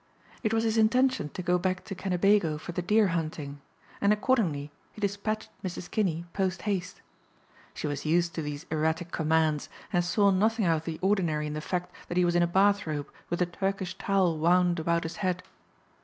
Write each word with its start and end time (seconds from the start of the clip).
It 0.41 0.51
was 0.51 0.63
his 0.63 0.79
intention 0.79 1.29
to 1.29 1.43
go 1.43 1.59
back 1.59 1.83
to 1.85 1.93
Kennebago 1.93 2.57
for 2.57 2.71
the 2.71 2.81
deer 2.81 3.09
hunting 3.09 3.61
and 4.01 4.11
accordingly 4.11 4.71
he 4.93 4.99
despatched 4.99 5.51
Mrs. 5.63 5.91
Kinney 5.91 6.25
post 6.33 6.63
haste. 6.63 7.03
She 7.75 7.85
was 7.85 8.03
used 8.03 8.33
to 8.33 8.41
these 8.41 8.65
erratic 8.71 9.11
commands 9.11 9.69
and 9.93 10.03
saw 10.03 10.31
nothing 10.31 10.65
out 10.65 10.77
of 10.77 10.85
the 10.85 10.97
ordinary 11.03 11.45
in 11.45 11.53
the 11.53 11.61
fact 11.61 11.93
that 12.07 12.17
he 12.17 12.25
was 12.25 12.33
in 12.35 12.41
a 12.41 12.47
bath 12.47 12.87
robe 12.87 13.11
with 13.29 13.43
a 13.43 13.45
turkish 13.45 13.95
towel 13.99 14.39
wound 14.39 14.79
about 14.79 15.03
his 15.03 15.17
head. 15.17 15.43